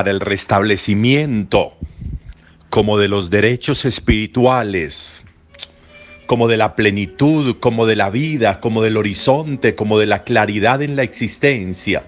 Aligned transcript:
para 0.00 0.12
el 0.12 0.20
restablecimiento 0.20 1.74
como 2.70 2.96
de 2.96 3.06
los 3.06 3.28
derechos 3.28 3.84
espirituales, 3.84 5.22
como 6.24 6.48
de 6.48 6.56
la 6.56 6.74
plenitud, 6.74 7.56
como 7.60 7.84
de 7.84 7.96
la 7.96 8.08
vida, 8.08 8.60
como 8.60 8.80
del 8.80 8.96
horizonte, 8.96 9.74
como 9.74 9.98
de 9.98 10.06
la 10.06 10.22
claridad 10.22 10.80
en 10.80 10.96
la 10.96 11.02
existencia, 11.02 12.04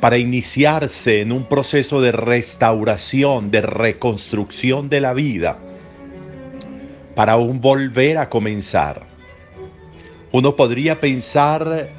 para 0.00 0.18
iniciarse 0.18 1.20
en 1.20 1.30
un 1.30 1.48
proceso 1.48 2.00
de 2.00 2.10
restauración, 2.10 3.52
de 3.52 3.60
reconstrucción 3.60 4.88
de 4.88 5.00
la 5.00 5.14
vida, 5.14 5.60
para 7.14 7.36
un 7.36 7.60
volver 7.60 8.18
a 8.18 8.28
comenzar. 8.28 9.06
Uno 10.32 10.56
podría 10.56 11.00
pensar 11.00 11.90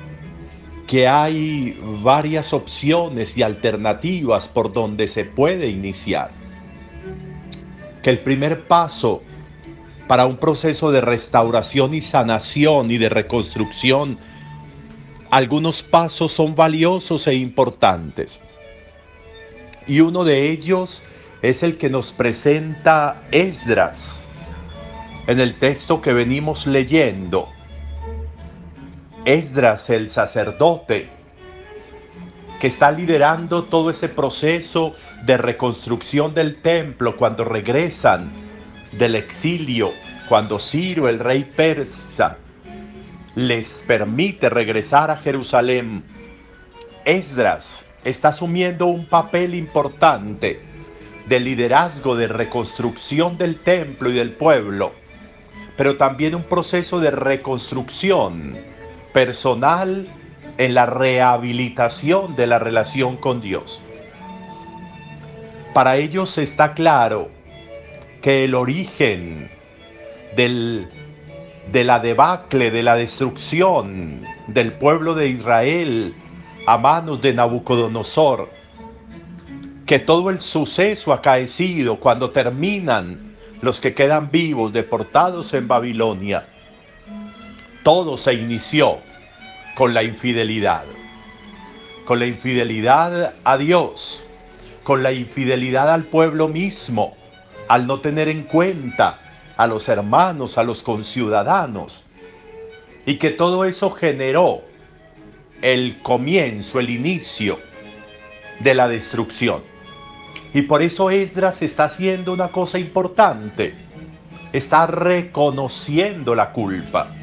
que 0.87 1.07
hay 1.07 1.77
varias 2.01 2.53
opciones 2.53 3.37
y 3.37 3.43
alternativas 3.43 4.47
por 4.47 4.71
donde 4.71 5.07
se 5.07 5.25
puede 5.25 5.67
iniciar. 5.67 6.31
Que 8.01 8.09
el 8.09 8.19
primer 8.19 8.65
paso 8.67 9.21
para 10.07 10.25
un 10.25 10.37
proceso 10.37 10.89
de 10.91 11.01
restauración 11.01 11.93
y 11.93 11.99
sanación 11.99 12.89
y 12.89 12.97
de 12.97 13.09
reconstrucción, 13.09 14.17
algunos 15.29 15.83
pasos 15.83 16.31
son 16.31 16.55
valiosos 16.55 17.27
e 17.27 17.35
importantes. 17.35 18.39
Y 19.85 19.99
uno 19.99 20.23
de 20.23 20.49
ellos 20.49 21.03
es 21.41 21.63
el 21.63 21.77
que 21.77 21.89
nos 21.89 22.13
presenta 22.13 23.21
Esdras 23.31 24.25
en 25.27 25.41
el 25.41 25.55
texto 25.55 26.01
que 26.01 26.13
venimos 26.13 26.65
leyendo. 26.65 27.49
Esdras 29.27 29.89
el 29.89 30.09
sacerdote, 30.09 31.09
que 32.61 32.67
está 32.67 32.93
liderando 32.93 33.65
todo 33.65 33.89
ese 33.89 34.07
proceso 34.07 34.95
de 35.25 35.35
reconstrucción 35.35 36.33
del 36.33 36.61
templo 36.61 37.17
cuando 37.17 37.43
regresan 37.43 38.31
del 38.93 39.15
exilio, 39.15 39.91
cuando 40.29 40.59
Ciro, 40.59 41.09
el 41.09 41.19
rey 41.19 41.43
persa, 41.43 42.37
les 43.35 43.83
permite 43.85 44.49
regresar 44.49 45.11
a 45.11 45.17
Jerusalén. 45.17 46.05
Esdras 47.03 47.85
está 48.05 48.29
asumiendo 48.29 48.85
un 48.85 49.07
papel 49.07 49.55
importante 49.55 50.61
de 51.27 51.39
liderazgo, 51.41 52.15
de 52.15 52.29
reconstrucción 52.29 53.37
del 53.37 53.59
templo 53.59 54.09
y 54.09 54.13
del 54.13 54.31
pueblo, 54.31 54.93
pero 55.75 55.97
también 55.97 56.33
un 56.33 56.43
proceso 56.43 57.01
de 57.01 57.11
reconstrucción 57.11 58.76
personal 59.17 60.07
en 60.59 60.75
la 60.75 60.85
rehabilitación 60.85 62.35
de 62.35 62.45
la 62.45 62.59
relación 62.59 63.17
con 63.17 63.41
Dios. 63.41 63.81
Para 65.73 65.97
ellos 65.97 66.37
está 66.37 66.75
claro 66.75 67.27
que 68.21 68.45
el 68.45 68.53
origen 68.53 69.49
del, 70.35 70.87
de 71.71 71.83
la 71.83 71.99
debacle, 71.99 72.69
de 72.69 72.83
la 72.83 72.95
destrucción 72.95 74.21
del 74.45 74.73
pueblo 74.73 75.15
de 75.15 75.29
Israel 75.29 76.13
a 76.67 76.77
manos 76.77 77.19
de 77.19 77.33
Nabucodonosor, 77.33 78.51
que 79.87 79.97
todo 79.97 80.29
el 80.29 80.39
suceso 80.41 81.11
acaecido 81.11 81.99
cuando 81.99 82.29
terminan 82.29 83.35
los 83.61 83.81
que 83.81 83.95
quedan 83.95 84.29
vivos 84.29 84.73
deportados 84.73 85.55
en 85.55 85.67
Babilonia, 85.67 86.45
todo 87.81 88.15
se 88.15 88.35
inició 88.35 89.06
con 89.77 89.93
la 89.93 90.01
infidelidad, 90.01 90.85
con 92.05 92.17
la 92.17 92.25
infidelidad 92.25 93.35
a 93.43 93.57
Dios, 93.59 94.23
con 94.81 95.03
la 95.03 95.11
infidelidad 95.11 95.93
al 95.93 96.05
pueblo 96.05 96.47
mismo, 96.47 97.15
al 97.67 97.85
no 97.85 97.99
tener 97.99 98.27
en 98.27 98.45
cuenta 98.45 99.19
a 99.55 99.67
los 99.67 99.87
hermanos, 99.87 100.57
a 100.57 100.63
los 100.63 100.81
conciudadanos, 100.81 102.03
y 103.05 103.19
que 103.19 103.29
todo 103.29 103.65
eso 103.65 103.91
generó 103.91 104.63
el 105.61 106.01
comienzo, 106.01 106.79
el 106.79 106.89
inicio 106.89 107.59
de 108.59 108.73
la 108.73 108.87
destrucción. 108.87 109.61
Y 110.55 110.63
por 110.63 110.81
eso 110.81 111.11
Esdras 111.11 111.61
está 111.61 111.83
haciendo 111.83 112.33
una 112.33 112.47
cosa 112.47 112.79
importante, 112.79 113.75
está 114.53 114.87
reconociendo 114.87 116.33
la 116.33 116.51
culpa. 116.51 117.13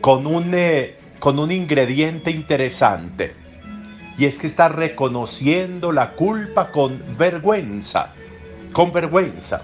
Con 0.00 0.26
un 0.26 0.50
eh, 0.54 1.03
con 1.24 1.38
un 1.38 1.50
ingrediente 1.50 2.30
interesante. 2.30 3.34
Y 4.18 4.26
es 4.26 4.36
que 4.36 4.46
está 4.46 4.68
reconociendo 4.68 5.90
la 5.90 6.10
culpa 6.10 6.70
con 6.70 7.02
vergüenza, 7.16 8.12
con 8.74 8.92
vergüenza. 8.92 9.62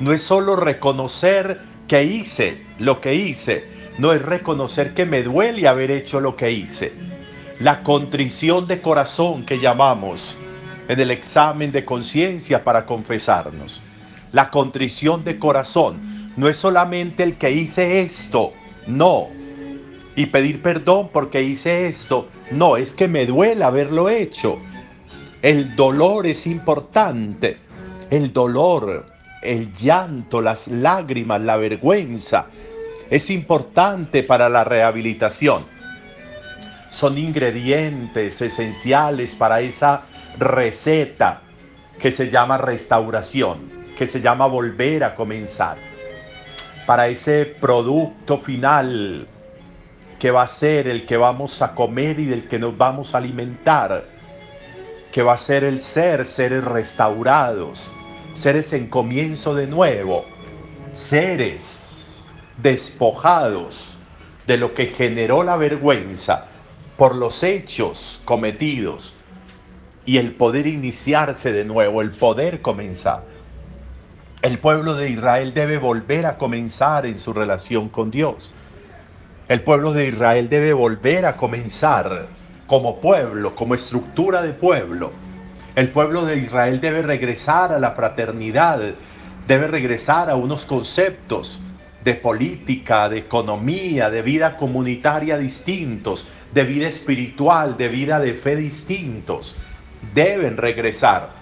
No 0.00 0.12
es 0.12 0.20
solo 0.20 0.54
reconocer 0.56 1.62
que 1.88 2.04
hice 2.04 2.60
lo 2.78 3.00
que 3.00 3.14
hice, 3.14 3.64
no 3.96 4.12
es 4.12 4.20
reconocer 4.20 4.92
que 4.92 5.06
me 5.06 5.22
duele 5.22 5.66
haber 5.66 5.90
hecho 5.90 6.20
lo 6.20 6.36
que 6.36 6.52
hice. 6.52 6.92
La 7.58 7.82
contrición 7.82 8.66
de 8.66 8.82
corazón 8.82 9.46
que 9.46 9.58
llamamos 9.58 10.36
en 10.88 11.00
el 11.00 11.10
examen 11.10 11.72
de 11.72 11.86
conciencia 11.86 12.62
para 12.62 12.84
confesarnos. 12.84 13.80
La 14.32 14.50
contrición 14.50 15.24
de 15.24 15.38
corazón 15.38 16.34
no 16.36 16.50
es 16.50 16.58
solamente 16.58 17.22
el 17.22 17.38
que 17.38 17.50
hice 17.50 18.02
esto, 18.02 18.52
no, 18.86 19.28
y 20.16 20.26
pedir 20.26 20.62
perdón 20.62 21.10
porque 21.12 21.42
hice 21.42 21.88
esto. 21.88 22.28
No, 22.50 22.76
es 22.76 22.94
que 22.94 23.08
me 23.08 23.26
duele 23.26 23.64
haberlo 23.64 24.08
hecho. 24.08 24.58
El 25.42 25.74
dolor 25.76 26.26
es 26.26 26.46
importante. 26.46 27.58
El 28.10 28.32
dolor, 28.32 29.06
el 29.42 29.72
llanto, 29.72 30.40
las 30.40 30.68
lágrimas, 30.68 31.40
la 31.40 31.56
vergüenza 31.56 32.46
es 33.10 33.30
importante 33.30 34.22
para 34.22 34.48
la 34.48 34.64
rehabilitación. 34.64 35.66
Son 36.90 37.18
ingredientes 37.18 38.40
esenciales 38.40 39.34
para 39.34 39.60
esa 39.60 40.02
receta 40.38 41.42
que 41.98 42.10
se 42.10 42.30
llama 42.30 42.58
restauración, 42.58 43.70
que 43.96 44.06
se 44.06 44.20
llama 44.20 44.46
volver 44.46 45.04
a 45.04 45.14
comenzar. 45.14 45.76
Para 46.86 47.08
ese 47.08 47.44
producto 47.44 48.38
final 48.38 49.26
que 50.24 50.30
va 50.30 50.44
a 50.44 50.48
ser 50.48 50.88
el 50.88 51.04
que 51.04 51.18
vamos 51.18 51.60
a 51.60 51.74
comer 51.74 52.18
y 52.18 52.24
del 52.24 52.48
que 52.48 52.58
nos 52.58 52.78
vamos 52.78 53.14
a 53.14 53.18
alimentar, 53.18 54.06
que 55.12 55.22
va 55.22 55.34
a 55.34 55.36
ser 55.36 55.64
el 55.64 55.82
ser, 55.82 56.24
seres 56.24 56.64
restaurados, 56.64 57.92
seres 58.32 58.72
en 58.72 58.86
comienzo 58.86 59.54
de 59.54 59.66
nuevo, 59.66 60.24
seres 60.92 62.32
despojados 62.56 63.98
de 64.46 64.56
lo 64.56 64.72
que 64.72 64.86
generó 64.86 65.42
la 65.42 65.58
vergüenza 65.58 66.46
por 66.96 67.14
los 67.14 67.42
hechos 67.42 68.22
cometidos 68.24 69.14
y 70.06 70.16
el 70.16 70.32
poder 70.32 70.66
iniciarse 70.66 71.52
de 71.52 71.66
nuevo, 71.66 72.00
el 72.00 72.12
poder 72.12 72.62
comenzar. 72.62 73.24
El 74.40 74.58
pueblo 74.58 74.94
de 74.94 75.10
Israel 75.10 75.52
debe 75.52 75.76
volver 75.76 76.24
a 76.24 76.38
comenzar 76.38 77.04
en 77.04 77.18
su 77.18 77.34
relación 77.34 77.90
con 77.90 78.10
Dios. 78.10 78.50
El 79.46 79.60
pueblo 79.60 79.92
de 79.92 80.08
Israel 80.08 80.48
debe 80.48 80.72
volver 80.72 81.26
a 81.26 81.36
comenzar 81.36 82.28
como 82.66 82.98
pueblo, 83.02 83.54
como 83.54 83.74
estructura 83.74 84.40
de 84.40 84.54
pueblo. 84.54 85.12
El 85.76 85.90
pueblo 85.90 86.24
de 86.24 86.38
Israel 86.38 86.80
debe 86.80 87.02
regresar 87.02 87.70
a 87.70 87.78
la 87.78 87.90
fraternidad, 87.90 88.80
debe 89.46 89.66
regresar 89.66 90.30
a 90.30 90.36
unos 90.36 90.64
conceptos 90.64 91.60
de 92.02 92.14
política, 92.14 93.10
de 93.10 93.18
economía, 93.18 94.08
de 94.08 94.22
vida 94.22 94.56
comunitaria 94.56 95.36
distintos, 95.36 96.26
de 96.54 96.64
vida 96.64 96.88
espiritual, 96.88 97.76
de 97.76 97.88
vida 97.88 98.20
de 98.20 98.32
fe 98.32 98.56
distintos. 98.56 99.56
Deben 100.14 100.56
regresar 100.56 101.32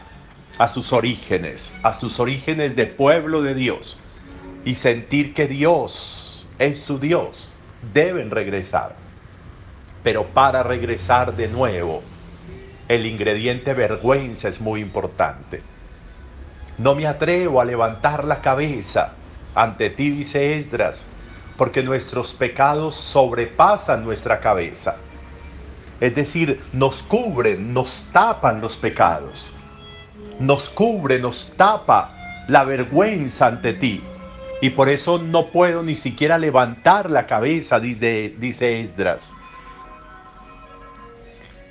a 0.58 0.66
sus 0.66 0.92
orígenes, 0.92 1.72
a 1.84 1.94
sus 1.94 2.18
orígenes 2.18 2.74
de 2.74 2.86
pueblo 2.86 3.42
de 3.42 3.54
Dios 3.54 3.96
y 4.64 4.74
sentir 4.74 5.34
que 5.34 5.46
Dios 5.46 6.48
es 6.58 6.80
su 6.80 6.98
Dios 6.98 7.51
deben 7.92 8.30
regresar. 8.30 8.94
Pero 10.02 10.26
para 10.26 10.62
regresar 10.62 11.36
de 11.36 11.48
nuevo, 11.48 12.02
el 12.88 13.06
ingrediente 13.06 13.74
vergüenza 13.74 14.48
es 14.48 14.60
muy 14.60 14.80
importante. 14.80 15.62
No 16.78 16.94
me 16.94 17.06
atrevo 17.06 17.60
a 17.60 17.64
levantar 17.64 18.24
la 18.24 18.40
cabeza 18.40 19.12
ante 19.54 19.90
ti, 19.90 20.10
dice 20.10 20.58
Esdras, 20.58 21.06
porque 21.56 21.82
nuestros 21.82 22.32
pecados 22.32 22.96
sobrepasan 22.96 24.04
nuestra 24.04 24.40
cabeza. 24.40 24.96
Es 26.00 26.14
decir, 26.14 26.60
nos 26.72 27.02
cubren, 27.02 27.72
nos 27.72 28.08
tapan 28.12 28.60
los 28.60 28.76
pecados. 28.76 29.52
Nos 30.40 30.68
cubre, 30.68 31.20
nos 31.20 31.52
tapa 31.56 32.44
la 32.48 32.64
vergüenza 32.64 33.46
ante 33.46 33.74
ti 33.74 34.02
y 34.62 34.70
por 34.70 34.88
eso 34.88 35.18
no 35.18 35.48
puedo 35.48 35.82
ni 35.82 35.96
siquiera 35.96 36.38
levantar 36.38 37.10
la 37.10 37.26
cabeza, 37.26 37.80
dice, 37.80 38.32
dice 38.38 38.80
Esdras. 38.80 39.34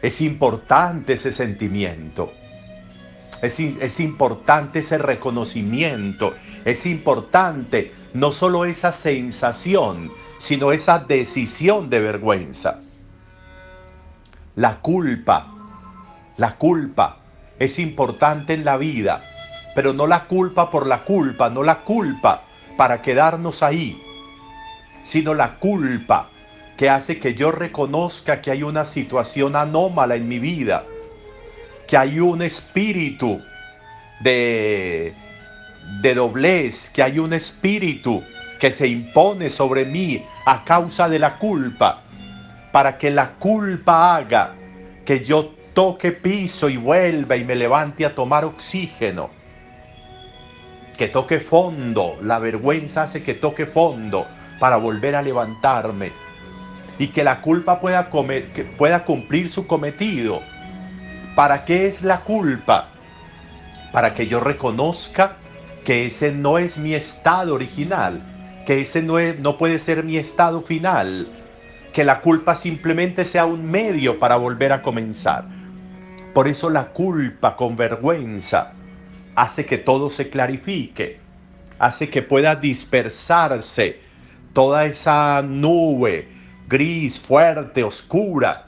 Es 0.02 0.20
importante 0.20 1.14
ese 1.14 1.32
sentimiento. 1.32 2.34
Es, 3.42 3.62
es, 3.62 4.00
importante 4.02 4.80
ese 4.80 4.98
reconocimiento. 4.98 6.34
Es 6.66 6.86
importante 6.86 7.94
no 8.14 8.34
solo 8.34 8.66
esa 8.66 8.92
sensación, 8.92 10.12
sino 10.38 10.74
esa 10.74 11.00
decisión 11.00 11.90
de 11.90 12.02
vergüenza. 12.02 12.82
La 14.58 14.82
culpa, 14.82 15.48
la 16.36 16.58
culpa 16.58 17.20
es 17.58 17.80
importante 17.80 18.54
en 18.54 18.66
la 18.66 18.76
vida, 18.76 19.24
pero 19.76 19.94
no 19.94 20.08
la 20.08 20.26
culpa 20.26 20.70
por 20.70 20.86
la 20.86 21.06
culpa, 21.06 21.50
no 21.50 21.64
la 21.64 21.80
culpa 21.84 22.48
para 22.78 23.02
quedarnos 23.02 23.64
ahí, 23.64 24.02
sino 25.04 25.34
la 25.34 25.60
culpa 25.60 26.30
que 26.78 26.90
hace 26.90 27.20
que 27.20 27.36
yo 27.36 27.52
reconozca 27.52 28.42
que 28.42 28.52
hay 28.52 28.64
una 28.64 28.86
situación 28.86 29.56
anómala 29.56 30.16
en 30.16 30.28
mi 30.28 30.40
vida, 30.40 30.86
que 31.88 31.98
hay 31.98 32.20
un 32.20 32.42
espíritu 32.42 33.42
de, 34.22 35.14
de 36.02 36.16
doblez, 36.16 36.90
que 36.90 37.04
hay 37.04 37.20
un 37.20 37.34
espíritu 37.34 38.24
que 38.60 38.72
se 38.72 38.88
impone 38.88 39.50
sobre 39.50 39.86
mí 39.86 40.26
a 40.46 40.64
causa 40.64 41.10
de 41.10 41.20
la 41.20 41.38
culpa, 41.38 42.02
para 42.72 42.98
que 42.98 43.12
la 43.12 43.32
culpa 43.34 44.16
haga 44.16 44.56
que 45.06 45.24
yo 45.24 45.52
toque 45.74 46.12
piso 46.12 46.70
y 46.70 46.78
vuelva 46.78 47.36
y 47.36 47.44
me 47.44 47.56
levante 47.56 48.06
a 48.06 48.16
tomar 48.16 48.46
oxígeno. 48.46 49.41
Que 51.02 51.08
toque 51.08 51.40
fondo, 51.40 52.20
la 52.22 52.38
vergüenza 52.38 53.02
hace 53.02 53.24
que 53.24 53.34
toque 53.34 53.66
fondo 53.66 54.28
para 54.60 54.76
volver 54.76 55.16
a 55.16 55.24
levantarme 55.24 56.12
y 57.00 57.08
que 57.08 57.24
la 57.24 57.42
culpa 57.42 57.82
pueda, 57.82 58.12
que 58.54 58.76
pueda 58.78 59.04
cumplir 59.04 59.50
su 59.50 59.66
cometido. 59.66 60.42
¿Para 61.36 61.66
qué 61.66 61.88
es 61.88 62.04
la 62.04 62.20
culpa? 62.20 62.90
Para 63.92 64.14
que 64.14 64.28
yo 64.28 64.42
reconozca 64.42 65.38
que 65.86 66.06
ese 66.06 66.34
no 66.34 66.60
es 66.60 66.78
mi 66.78 66.94
estado 66.94 67.56
original, 67.56 68.22
que 68.68 68.82
ese 68.82 69.02
no, 69.02 69.18
es, 69.18 69.40
no 69.40 69.58
puede 69.58 69.80
ser 69.80 70.04
mi 70.04 70.18
estado 70.18 70.62
final, 70.62 71.30
que 71.94 72.04
la 72.04 72.22
culpa 72.22 72.54
simplemente 72.54 73.26
sea 73.26 73.46
un 73.48 73.66
medio 73.66 74.20
para 74.20 74.36
volver 74.36 74.72
a 74.72 74.84
comenzar. 74.84 75.46
Por 76.36 76.48
eso 76.48 76.70
la 76.70 76.90
culpa 76.90 77.56
con 77.56 77.76
vergüenza 77.76 78.76
hace 79.36 79.66
que 79.66 79.78
todo 79.78 80.10
se 80.10 80.30
clarifique, 80.30 81.20
hace 81.80 82.10
que 82.10 82.22
pueda 82.22 82.56
dispersarse 82.56 84.00
toda 84.54 84.86
esa 84.86 85.42
nube 85.42 86.28
gris, 86.68 87.20
fuerte, 87.20 87.84
oscura, 87.84 88.68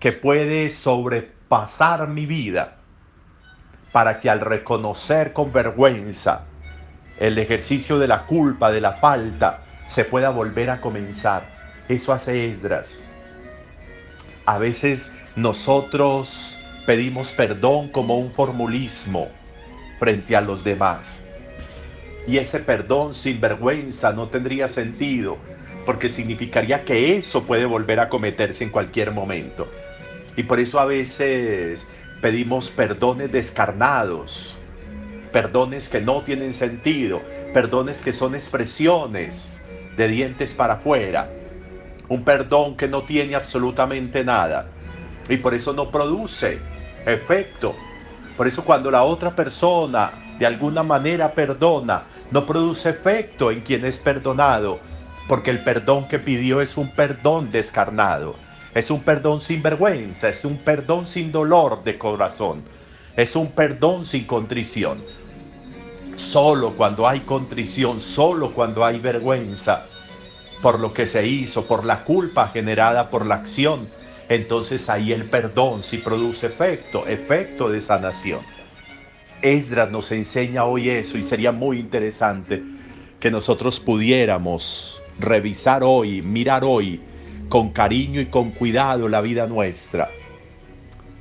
que 0.00 0.10
puede 0.10 0.70
sobrepasar 0.70 2.08
mi 2.08 2.26
vida, 2.26 2.78
para 3.92 4.18
que 4.18 4.28
al 4.28 4.40
reconocer 4.40 5.32
con 5.32 5.52
vergüenza 5.52 6.46
el 7.20 7.38
ejercicio 7.38 8.00
de 8.00 8.08
la 8.08 8.26
culpa, 8.26 8.72
de 8.72 8.80
la 8.80 8.94
falta, 8.94 9.60
se 9.86 10.04
pueda 10.04 10.30
volver 10.30 10.70
a 10.70 10.80
comenzar. 10.80 11.44
Eso 11.88 12.12
hace 12.12 12.48
Esdras. 12.48 13.00
A 14.44 14.58
veces 14.58 15.12
nosotros 15.36 16.58
pedimos 16.86 17.30
perdón 17.30 17.88
como 17.88 18.18
un 18.18 18.32
formulismo 18.32 19.28
frente 20.02 20.34
a 20.34 20.40
los 20.40 20.64
demás. 20.64 21.22
Y 22.26 22.38
ese 22.38 22.58
perdón 22.58 23.14
sin 23.14 23.40
vergüenza 23.40 24.12
no 24.12 24.26
tendría 24.26 24.66
sentido, 24.66 25.36
porque 25.86 26.08
significaría 26.08 26.82
que 26.84 27.16
eso 27.16 27.44
puede 27.44 27.66
volver 27.66 28.00
a 28.00 28.08
cometerse 28.08 28.64
en 28.64 28.70
cualquier 28.70 29.12
momento. 29.12 29.68
Y 30.36 30.42
por 30.42 30.58
eso 30.58 30.80
a 30.80 30.86
veces 30.86 31.86
pedimos 32.20 32.68
perdones 32.68 33.30
descarnados, 33.30 34.58
perdones 35.30 35.88
que 35.88 36.00
no 36.00 36.22
tienen 36.22 36.52
sentido, 36.52 37.22
perdones 37.54 38.02
que 38.02 38.12
son 38.12 38.34
expresiones 38.34 39.62
de 39.96 40.08
dientes 40.08 40.52
para 40.52 40.74
afuera, 40.74 41.30
un 42.08 42.24
perdón 42.24 42.76
que 42.76 42.88
no 42.88 43.02
tiene 43.02 43.36
absolutamente 43.36 44.24
nada 44.24 44.66
y 45.28 45.36
por 45.36 45.54
eso 45.54 45.72
no 45.72 45.92
produce 45.92 46.58
efecto. 47.06 47.76
Por 48.42 48.48
eso 48.48 48.64
cuando 48.64 48.90
la 48.90 49.04
otra 49.04 49.36
persona 49.36 50.10
de 50.36 50.44
alguna 50.44 50.82
manera 50.82 51.32
perdona, 51.32 52.02
no 52.32 52.44
produce 52.44 52.90
efecto 52.90 53.52
en 53.52 53.60
quien 53.60 53.84
es 53.84 54.00
perdonado, 54.00 54.80
porque 55.28 55.50
el 55.50 55.62
perdón 55.62 56.08
que 56.08 56.18
pidió 56.18 56.60
es 56.60 56.76
un 56.76 56.90
perdón 56.90 57.52
descarnado, 57.52 58.34
es 58.74 58.90
un 58.90 59.04
perdón 59.04 59.40
sin 59.40 59.62
vergüenza, 59.62 60.28
es 60.28 60.44
un 60.44 60.58
perdón 60.58 61.06
sin 61.06 61.30
dolor 61.30 61.84
de 61.84 61.96
corazón, 61.96 62.64
es 63.14 63.36
un 63.36 63.52
perdón 63.52 64.04
sin 64.04 64.24
contrición. 64.24 65.04
Solo 66.16 66.74
cuando 66.76 67.06
hay 67.06 67.20
contrición, 67.20 68.00
solo 68.00 68.52
cuando 68.54 68.84
hay 68.84 68.98
vergüenza 68.98 69.86
por 70.60 70.80
lo 70.80 70.92
que 70.92 71.06
se 71.06 71.24
hizo, 71.24 71.64
por 71.68 71.84
la 71.84 72.02
culpa 72.02 72.48
generada 72.48 73.08
por 73.08 73.24
la 73.24 73.36
acción, 73.36 73.88
entonces 74.28 74.88
ahí 74.88 75.12
el 75.12 75.24
perdón 75.24 75.82
sí 75.82 75.98
produce 75.98 76.46
efecto, 76.46 77.06
efecto 77.06 77.68
de 77.68 77.80
sanación. 77.80 78.40
Esdras 79.42 79.90
nos 79.90 80.12
enseña 80.12 80.64
hoy 80.64 80.88
eso 80.88 81.18
y 81.18 81.22
sería 81.22 81.52
muy 81.52 81.78
interesante 81.78 82.62
que 83.18 83.30
nosotros 83.30 83.80
pudiéramos 83.80 85.02
revisar 85.18 85.82
hoy, 85.84 86.22
mirar 86.22 86.62
hoy 86.64 87.00
con 87.48 87.70
cariño 87.70 88.20
y 88.20 88.26
con 88.26 88.52
cuidado 88.52 89.08
la 89.08 89.20
vida 89.20 89.46
nuestra. 89.46 90.10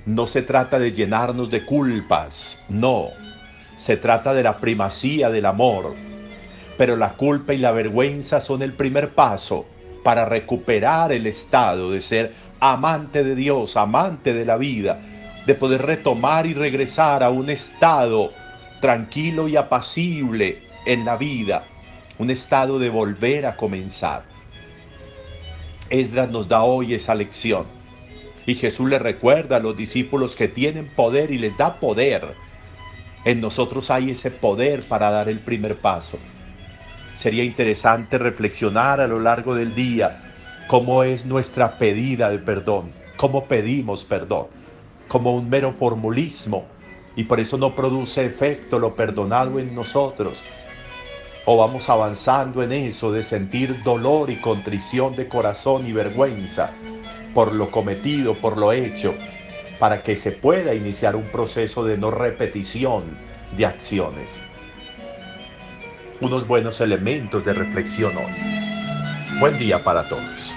No 0.05 0.27
se 0.27 0.41
trata 0.41 0.79
de 0.79 0.91
llenarnos 0.91 1.51
de 1.51 1.65
culpas, 1.65 2.63
no. 2.70 3.10
Se 3.75 3.98
trata 3.98 4.34
de 4.34 4.43
la 4.43 4.58
primacía 4.58 5.29
del 5.29 5.46
amor. 5.46 5.96
Pero 6.77 6.96
la 6.96 7.13
culpa 7.13 7.53
y 7.53 7.58
la 7.58 7.72
vergüenza 7.72 8.41
son 8.41 8.62
el 8.62 8.74
primer 8.74 9.13
paso 9.13 9.65
para 10.03 10.25
recuperar 10.25 11.12
el 11.12 11.27
estado 11.27 11.91
de 11.91 12.01
ser 12.01 12.34
amante 12.60 13.24
de 13.24 13.36
Dios, 13.36 13.77
amante 13.77 14.34
de 14.34 14.46
la 14.46 14.58
vida, 14.58 15.01
de 15.46 15.55
poder 15.55 15.84
retomar 15.84 16.46
y 16.46 16.53
regresar 16.53 17.24
a 17.24 17.29
un 17.29 17.50
estado 17.50 18.31
tranquilo 18.79 19.48
y 19.48 19.55
apacible 19.55 20.63
en 20.86 21.05
la 21.05 21.17
vida, 21.17 21.65
un 22.17 22.29
estado 22.29 22.79
de 22.79 22.89
volver 22.89 23.46
a 23.46 23.55
comenzar. 23.55 24.24
Esdras 25.89 26.29
nos 26.29 26.48
da 26.48 26.63
hoy 26.63 26.93
esa 26.93 27.15
lección. 27.15 27.65
Y 28.46 28.55
Jesús 28.55 28.89
le 28.89 28.98
recuerda 28.98 29.58
a 29.58 29.60
los 29.60 29.77
discípulos 29.77 30.36
que 30.36 30.48
tienen 30.48 30.88
poder 30.96 31.31
y 31.31 31.38
les 31.38 31.55
da 31.58 31.79
poder. 31.79 32.36
En 33.24 33.39
nosotros 33.39 33.91
hay 33.91 34.12
ese 34.12 34.31
poder 34.31 34.88
para 34.88 35.12
dar 35.12 35.29
el 35.29 35.39
primer 35.39 35.77
paso. 35.77 36.17
Sería 37.15 37.44
interesante 37.44 38.18
reflexionar 38.18 39.00
a 39.00 39.08
lo 39.08 39.20
largo 39.20 39.56
del 39.56 39.75
día 39.75 40.22
cómo 40.68 41.03
es 41.03 41.25
nuestra 41.25 41.77
pedida 41.77 42.30
de 42.30 42.39
perdón, 42.39 42.91
cómo 43.18 43.46
pedimos 43.46 44.06
perdón, 44.06 44.48
como 45.08 45.36
un 45.36 45.50
mero 45.50 45.72
formulismo 45.74 46.65
y 47.15 47.25
por 47.25 47.39
eso 47.39 47.58
no 47.58 47.75
produce 47.75 48.25
efecto 48.25 48.80
lo 48.80 48.96
perdonado 48.96 49.60
en 49.60 49.75
nosotros. 49.75 50.44
O 51.46 51.58
vamos 51.58 51.89
avanzando 51.89 52.63
en 52.63 52.72
eso 52.72 53.12
de 53.12 53.24
sentir 53.24 53.84
dolor 53.84 54.30
y 54.30 54.38
contrición 54.38 55.15
de 55.15 55.27
corazón 55.27 55.88
y 55.88 55.91
vergüenza 55.91 56.72
por 57.34 57.53
lo 57.53 57.72
cometido, 57.72 58.36
por 58.36 58.58
lo 58.58 58.72
hecho, 58.72 59.15
para 59.80 60.03
que 60.03 60.15
se 60.15 60.32
pueda 60.32 60.74
iniciar 60.74 61.15
un 61.15 61.25
proceso 61.25 61.84
de 61.84 61.98
no 61.98 62.12
repetición 62.12 63.18
de 63.58 63.65
acciones. 63.65 64.41
Unos 66.22 66.46
buenos 66.46 66.80
elementos 66.82 67.44
de 67.44 67.51
reflexión 67.51 68.16
hoy. 68.16 69.40
Buen 69.40 69.58
día 69.58 69.84
para 69.84 70.08
todos. 70.08 70.56